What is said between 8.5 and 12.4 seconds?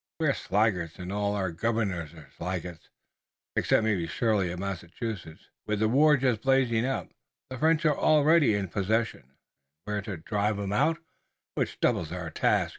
in possession, and we're to drive 'em out, which doubles our